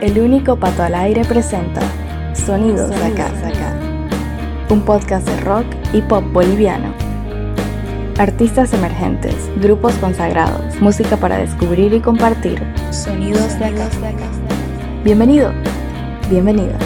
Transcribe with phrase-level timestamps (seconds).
[0.00, 1.82] El único pato al aire presenta
[2.32, 3.30] Sonidos, de acá,
[4.70, 6.94] un podcast de rock y pop boliviano.
[8.16, 12.62] Artistas emergentes, grupos consagrados, música para descubrir y compartir.
[12.90, 13.90] Sonidos de acá.
[15.04, 15.52] Bienvenido,
[16.30, 16.78] bienvenida.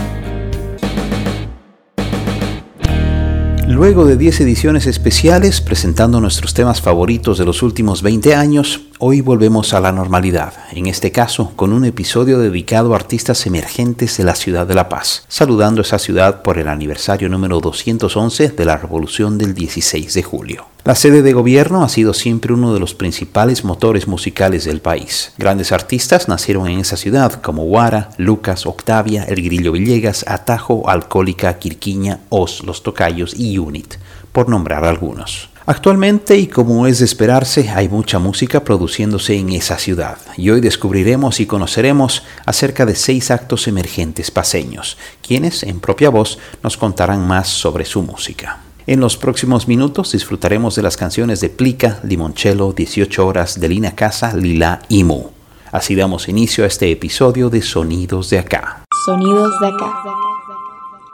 [3.68, 9.20] Luego de 10 ediciones especiales presentando nuestros temas favoritos de los últimos 20 años, hoy
[9.20, 14.24] volvemos a la normalidad, en este caso con un episodio dedicado a artistas emergentes de
[14.24, 18.78] la ciudad de La Paz, saludando esa ciudad por el aniversario número 211 de la
[18.78, 20.64] Revolución del 16 de julio.
[20.84, 25.34] La sede de gobierno ha sido siempre uno de los principales motores musicales del país.
[25.36, 31.58] Grandes artistas nacieron en esa ciudad como Guara, Lucas, Octavia, El Grillo Villegas, Atajo, Alcohólica,
[31.58, 33.96] Quirquiña, Os, Los Tocayos y Unit,
[34.32, 35.50] por nombrar algunos.
[35.66, 40.60] Actualmente, y como es de esperarse, hay mucha música produciéndose en esa ciudad, y hoy
[40.60, 47.26] descubriremos y conoceremos acerca de seis actos emergentes paseños, quienes, en propia voz, nos contarán
[47.26, 48.60] más sobre su música.
[48.86, 53.94] En los próximos minutos disfrutaremos de las canciones de Plica, Limoncello, 18 horas, de Lina
[53.94, 55.28] Casa, Lila y Mu.
[55.72, 58.84] Así damos inicio a este episodio de Sonidos de Acá.
[59.06, 60.33] Sonidos de Acá.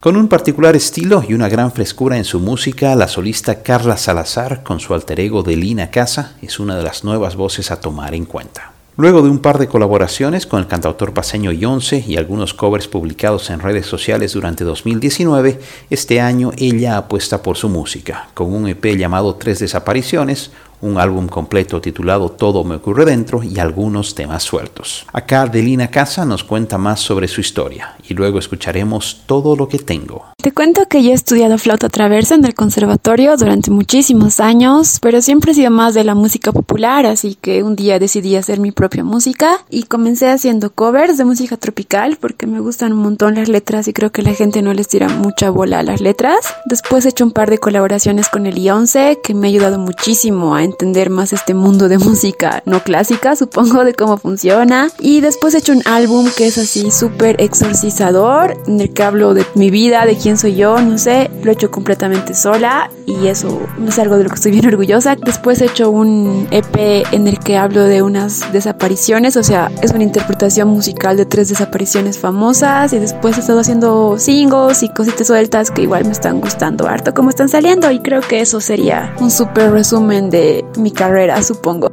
[0.00, 4.62] Con un particular estilo y una gran frescura en su música, la solista Carla Salazar,
[4.62, 8.14] con su alter ego de Lina Casa, es una de las nuevas voces a tomar
[8.14, 8.72] en cuenta.
[8.96, 13.50] Luego de un par de colaboraciones con el cantautor paseño Yonce y algunos covers publicados
[13.50, 18.96] en redes sociales durante 2019, este año ella apuesta por su música, con un EP
[18.96, 20.50] llamado Tres Desapariciones,
[20.82, 25.06] un álbum completo titulado Todo me ocurre dentro y algunos temas sueltos.
[25.12, 29.78] Acá Delina Casa nos cuenta más sobre su historia y luego escucharemos todo lo que
[29.78, 30.26] tengo.
[30.40, 35.20] Te cuento que yo he estudiado flauta traversa en el conservatorio durante muchísimos años, pero
[35.20, 38.72] siempre he sido más de la música popular, así que un día decidí hacer mi
[38.72, 43.48] propia música y comencé haciendo covers de música tropical porque me gustan un montón las
[43.48, 46.54] letras y creo que la gente no les tira mucha bola a las letras.
[46.64, 50.54] Después he hecho un par de colaboraciones con el I-11 que me ha ayudado muchísimo
[50.54, 54.88] a entender más este mundo de música no clásica, supongo, de cómo funciona.
[54.98, 59.34] Y después he hecho un álbum que es así súper exorcizador, en el que hablo
[59.34, 63.26] de mi vida, de quién soy yo, no sé, lo he hecho completamente sola y
[63.26, 65.16] eso es algo de lo que estoy bien orgullosa.
[65.16, 69.92] Después he hecho un EP en el que hablo de unas desapariciones, o sea, es
[69.92, 75.26] una interpretación musical de tres desapariciones famosas y después he estado haciendo singles y cositas
[75.26, 79.14] sueltas que igual me están gustando harto como están saliendo y creo que eso sería
[79.20, 81.90] un súper resumen de mi carrera, supongo.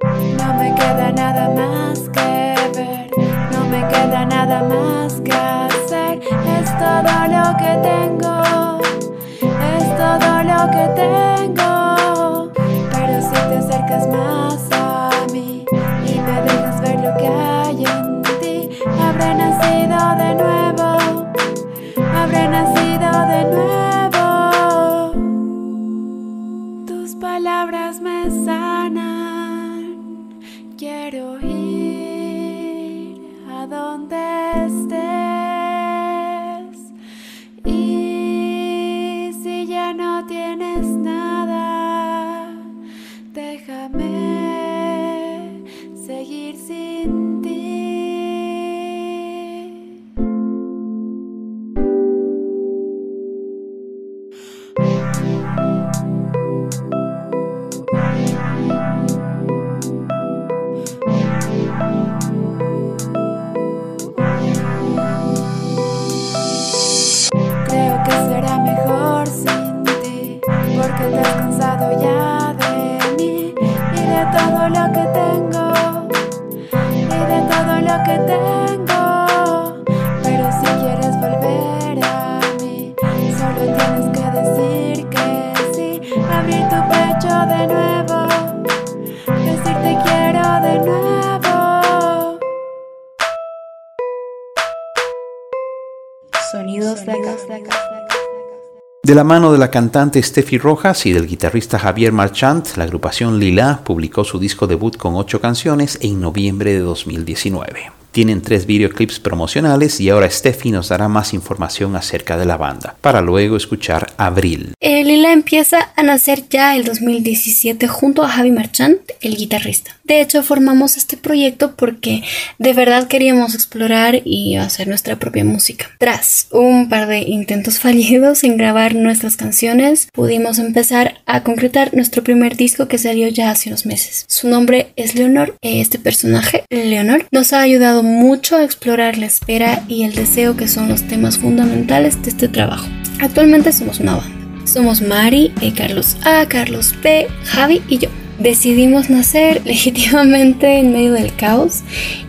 [99.08, 103.40] De la mano de la cantante Steffi Rojas y del guitarrista Javier Marchant, la agrupación
[103.40, 107.97] Lila publicó su disco debut con ocho canciones en noviembre de 2019.
[108.18, 112.96] Tienen tres videoclips promocionales y ahora Steffi nos dará más información acerca de la banda,
[113.00, 114.74] para luego escuchar Abril.
[114.80, 119.98] Eh, Lila empieza a nacer ya el 2017 junto a Javi Marchant, el guitarrista.
[120.04, 122.24] De hecho, formamos este proyecto porque
[122.58, 125.92] de verdad queríamos explorar y hacer nuestra propia música.
[126.00, 132.24] Tras un par de intentos fallidos en grabar nuestras canciones, pudimos empezar a concretar nuestro
[132.24, 134.26] primer disco que salió ya hace unos meses.
[134.28, 135.56] Su nombre es Leonor.
[135.62, 140.68] Este personaje, Leonor, nos ha ayudado mucho a explorar la espera y el deseo que
[140.68, 142.88] son los temas fundamentales de este trabajo.
[143.20, 144.36] Actualmente somos una banda.
[144.66, 148.10] Somos Mari, e Carlos A, Carlos P, Javi y yo.
[148.40, 151.84] Decidimos nacer legítimamente en medio del caos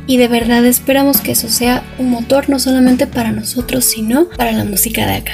[0.06, 4.52] y de verdad esperamos que eso sea un motor no solamente para nosotros, sino para
[4.52, 5.32] la música de acá.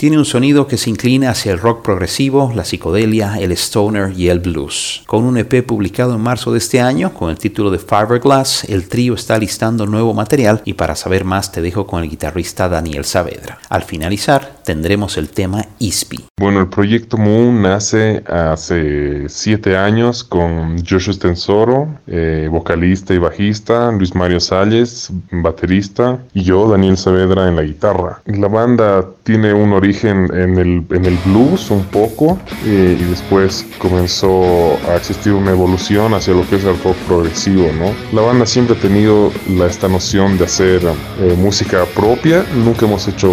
[0.00, 4.28] Tiene un sonido que se inclina hacia el rock progresivo, la psicodelia, el stoner y
[4.28, 5.02] el blues.
[5.06, 8.88] Con un EP publicado en marzo de este año con el título de Fiberglass, el
[8.88, 13.04] trío está listando nuevo material y para saber más te dejo con el guitarrista Daniel
[13.04, 13.58] Saavedra.
[13.68, 16.24] Al finalizar tendremos el tema Ispi.
[16.38, 23.92] Bueno, el proyecto Moon nace hace siete años con Joshua Stensoro, eh, vocalista y bajista,
[23.92, 28.22] Luis Mario Salles, baterista, y yo, Daniel Saavedra, en la guitarra.
[28.24, 33.66] La banda tiene un origen en el, en el blues un poco eh, y después
[33.78, 37.92] comenzó a existir una evolución hacia lo que es el rock progresivo, ¿no?
[38.12, 43.08] La banda siempre ha tenido la, esta noción de hacer eh, música propia, nunca hemos
[43.08, 43.28] hecho,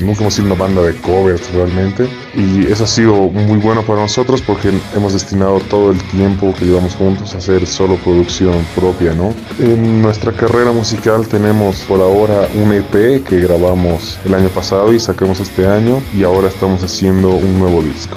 [0.00, 4.00] nunca hemos sido una banda de covers realmente y eso ha sido muy bueno para
[4.00, 9.14] nosotros porque hemos destinado todo el tiempo que llevamos juntos a hacer solo producción propia,
[9.14, 9.34] ¿no?
[9.58, 15.00] En nuestra carrera musical tenemos por ahora un EP que grabamos el año pasado y
[15.00, 18.16] sacamos este año y ahora estamos haciendo un nuevo disco.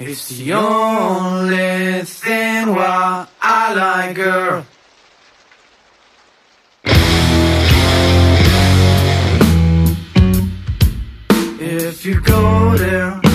[0.00, 4.64] It's the only thing why I like her.
[11.60, 13.27] If you go there,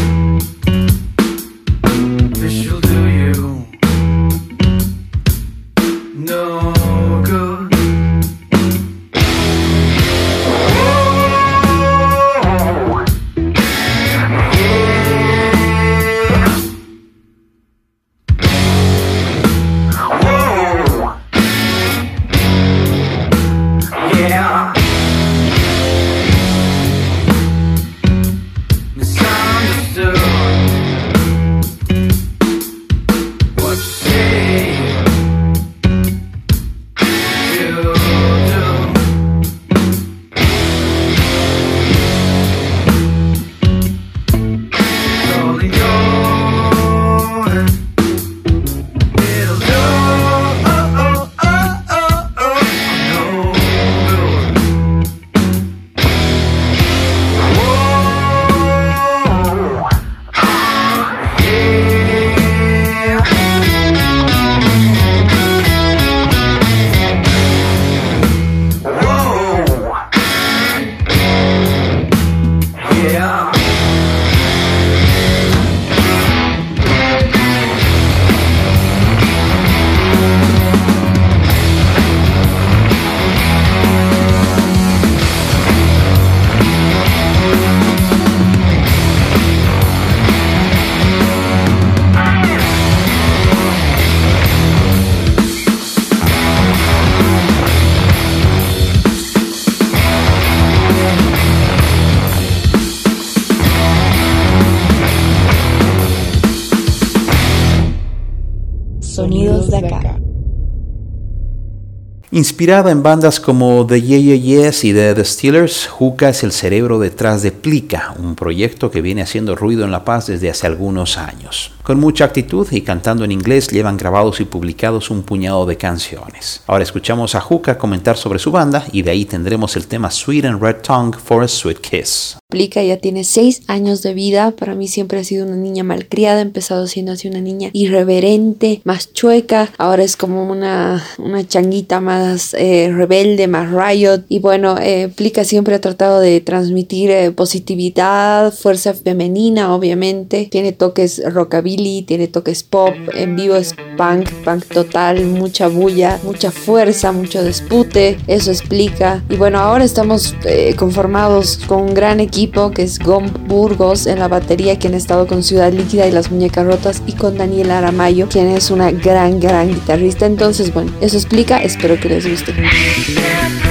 [112.35, 116.51] Inspirada en bandas como The Yeah Yeah Yes y The, The Steelers, Juca es el
[116.51, 120.65] cerebro detrás de Plica, un proyecto que viene haciendo ruido en La Paz desde hace
[120.65, 121.73] algunos años.
[121.83, 126.63] Con mucha actitud y cantando en inglés llevan grabados y publicados un puñado de canciones.
[126.65, 130.45] Ahora escuchamos a Juca comentar sobre su banda y de ahí tendremos el tema Sweet
[130.45, 132.37] and Red Tongue for a Sweet Kiss.
[132.49, 134.51] Plica ya tiene seis años de vida.
[134.51, 136.39] Para mí siempre ha sido una niña malcriada.
[136.39, 139.69] Empezado siendo así una niña irreverente, más chueca.
[139.77, 142.22] Ahora es como una, una changuita más
[142.53, 144.23] eh, rebelde, más riot.
[144.29, 150.47] Y bueno, eh, Plica siempre ha tratado de transmitir eh, positividad, fuerza femenina, obviamente.
[150.49, 152.93] Tiene toques rockabilly, tiene toques pop.
[153.13, 158.17] En vivo es punk, punk total, mucha bulla, mucha fuerza, mucho dispute.
[158.27, 159.23] Eso explica.
[159.29, 164.19] Y bueno, ahora estamos eh, conformados con un gran equipo que es Gom Burgos en
[164.19, 167.71] la batería, quien ha estado con Ciudad Líquida y las Muñecas Rotas, y con Daniel
[167.71, 170.25] Aramayo, quien es una gran, gran guitarrista.
[170.25, 171.61] Entonces, bueno, eso explica.
[171.63, 173.62] Espero que les guste.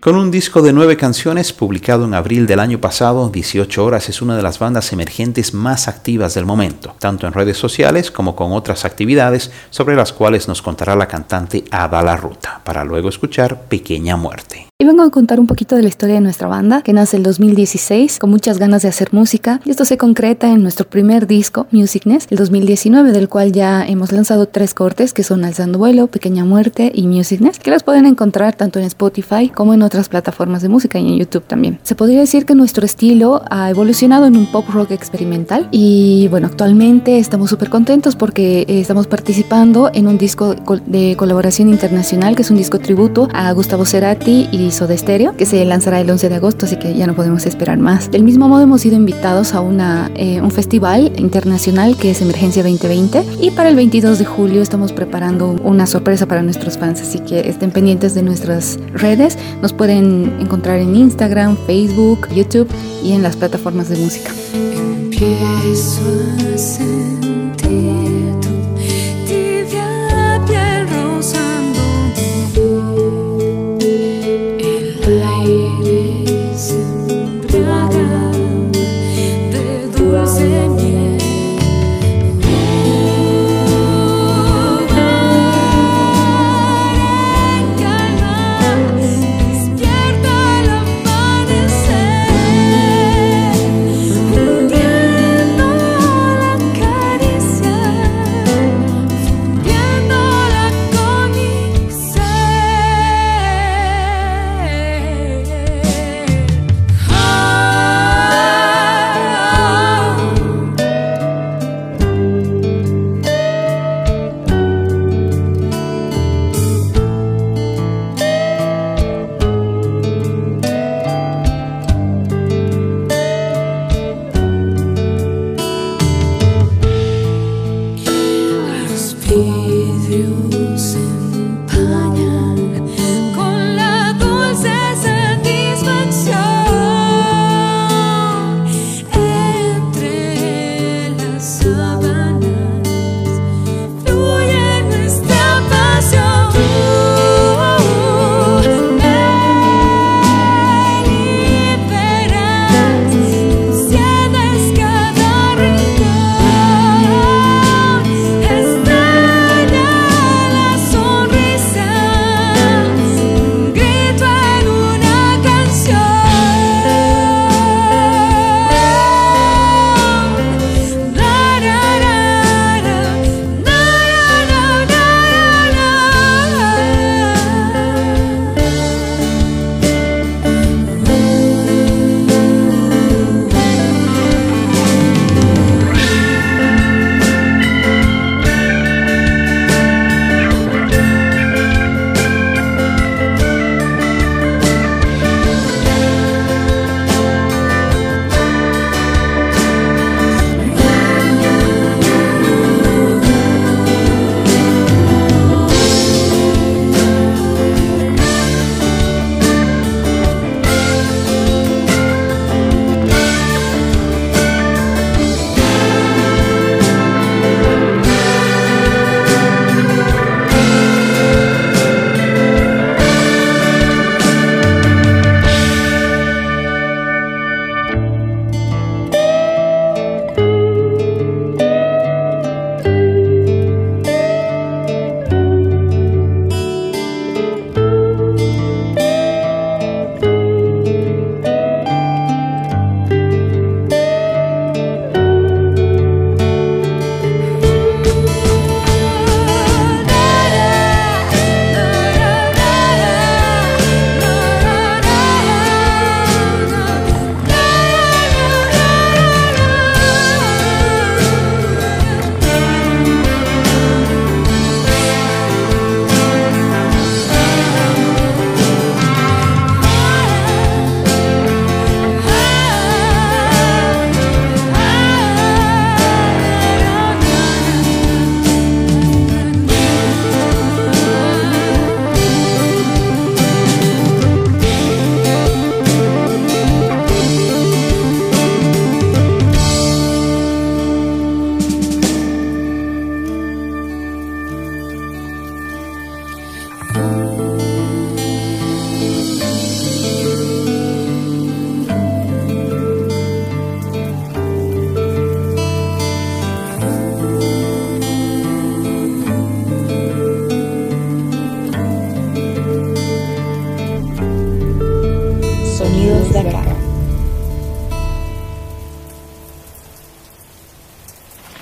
[0.00, 4.22] Con un disco de nueve canciones publicado en abril del año pasado, 18 Horas es
[4.22, 8.52] una de las bandas emergentes más activas del momento, tanto en redes sociales como con
[8.52, 13.62] otras actividades sobre las cuales nos contará la cantante Ada La Ruta, para luego escuchar
[13.62, 14.67] Pequeña Muerte.
[14.80, 17.24] Y vengo a contar un poquito de la historia de nuestra banda, que nace el
[17.24, 19.60] 2016 con muchas ganas de hacer música.
[19.64, 24.12] Y esto se concreta en nuestro primer disco, Musicness, el 2019, del cual ya hemos
[24.12, 28.54] lanzado tres cortes, que son Alzando Vuelo, Pequeña Muerte y Musicness, que las pueden encontrar
[28.54, 31.80] tanto en Spotify como en otras plataformas de música y en YouTube también.
[31.82, 35.66] Se podría decir que nuestro estilo ha evolucionado en un pop rock experimental.
[35.72, 40.54] Y bueno, actualmente estamos súper contentos porque eh, estamos participando en un disco
[40.86, 45.46] de colaboración internacional, que es un disco tributo a Gustavo Cerati y de Estéreo, que
[45.46, 48.10] se lanzará el 11 de agosto, así que ya no podemos esperar más.
[48.10, 52.62] Del mismo modo hemos sido invitados a una, eh, un festival internacional que es Emergencia
[52.62, 57.20] 2020 y para el 22 de julio estamos preparando una sorpresa para nuestros fans, así
[57.20, 59.38] que estén pendientes de nuestras redes.
[59.62, 62.68] Nos pueden encontrar en Instagram, Facebook, YouTube
[63.02, 64.30] y en las plataformas de música.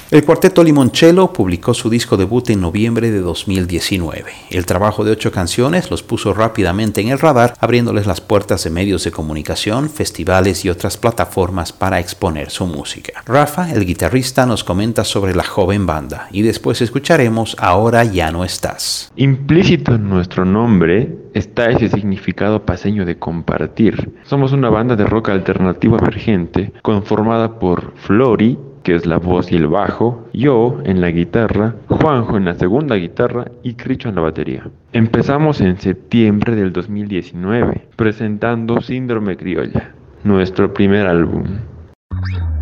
[0.08, 4.30] El cuarteto Limoncello publicó su disco debut en noviembre de 2019.
[4.50, 8.70] El trabajo de ocho canciones los puso rápidamente en el radar, abriéndoles las puertas de
[8.70, 13.24] medios de comunicación, festivales y otras plataformas para exponer su música.
[13.26, 18.44] Rafa, el guitarrista, nos comenta sobre la joven banda y después escucharemos Ahora ya no
[18.44, 19.10] estás.
[19.16, 24.12] Implícito en nuestro nombre está ese significado paseño de compartir.
[24.22, 29.56] Somos una banda de rock alternativo emergente conformada por Flori, que es la voz y
[29.56, 34.20] el bajo, yo en la guitarra, Juanjo en la segunda guitarra y Cricho en la
[34.20, 34.70] batería.
[34.92, 41.42] Empezamos en septiembre del 2019 presentando Síndrome Criolla, nuestro primer álbum.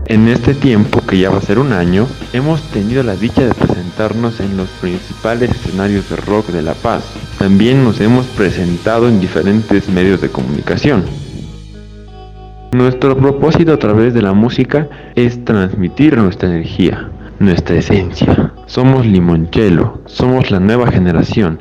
[0.07, 3.53] En este tiempo, que ya va a ser un año, hemos tenido la dicha de
[3.53, 7.05] presentarnos en los principales escenarios de rock de La Paz.
[7.39, 11.05] También nos hemos presentado en diferentes medios de comunicación.
[12.75, 17.09] Nuestro propósito a través de la música es transmitir nuestra energía,
[17.39, 18.53] nuestra esencia.
[18.67, 21.61] Somos limonchelo, somos la nueva generación.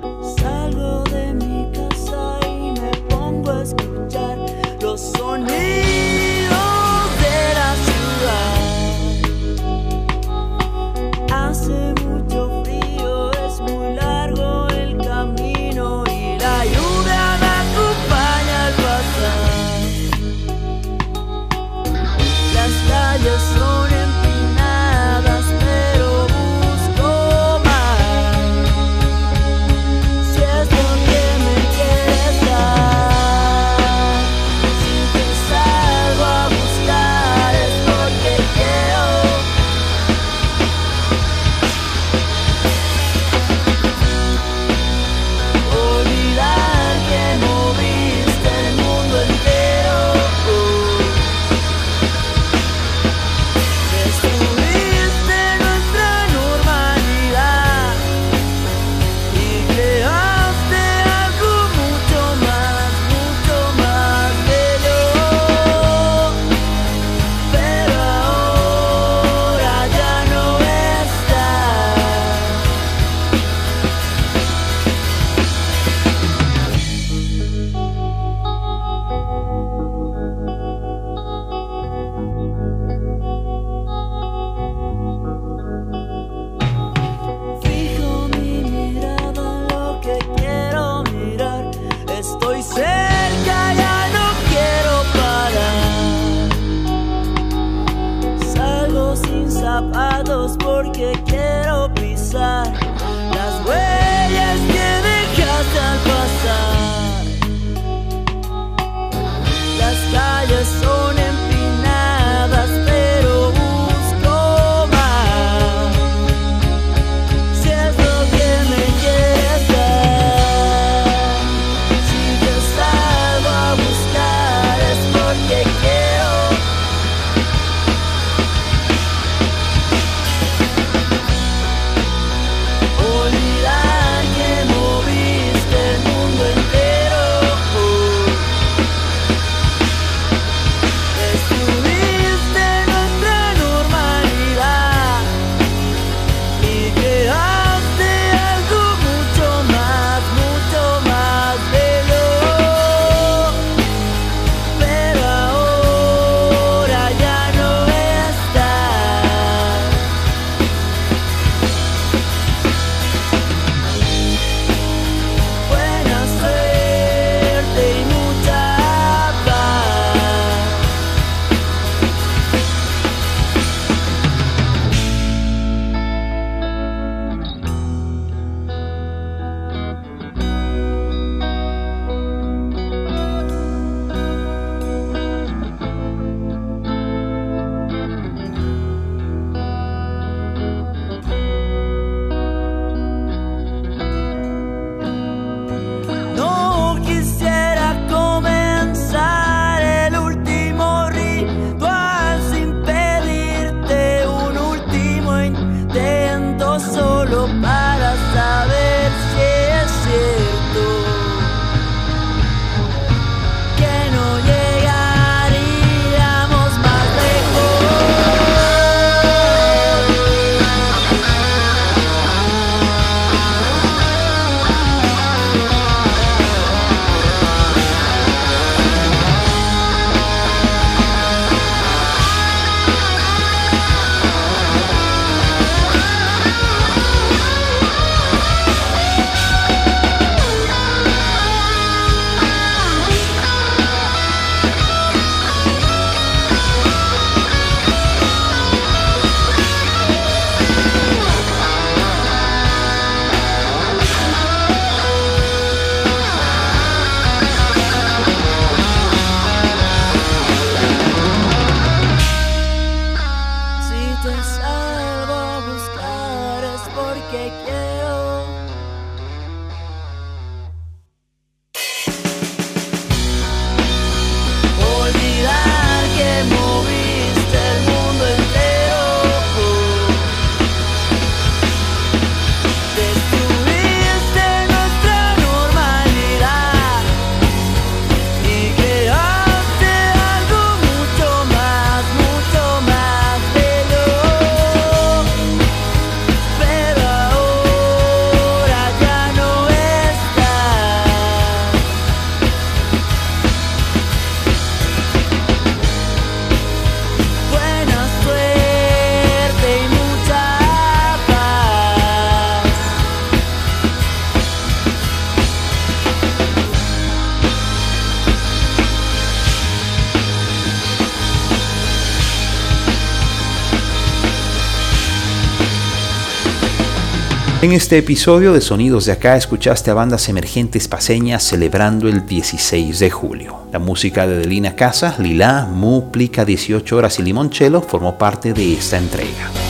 [327.74, 333.00] En este episodio de Sonidos de Acá escuchaste a bandas emergentes paseñas celebrando el 16
[333.00, 333.62] de julio.
[333.72, 338.74] La música de Delina Casa, Lila, Mu, Plica 18 horas y Limoncello formó parte de
[338.74, 339.63] esta entrega.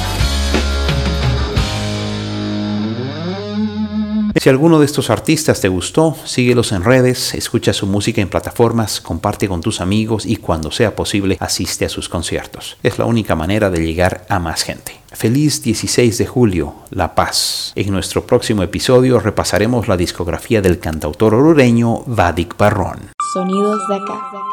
[4.35, 8.99] Si alguno de estos artistas te gustó, síguelos en redes, escucha su música en plataformas,
[8.99, 12.77] comparte con tus amigos y cuando sea posible asiste a sus conciertos.
[12.81, 14.99] Es la única manera de llegar a más gente.
[15.11, 17.73] Feliz 16 de julio, La Paz.
[17.75, 23.11] En nuestro próximo episodio repasaremos la discografía del cantautor orureño Vadik Barrón.
[23.33, 24.52] Sonidos de acá.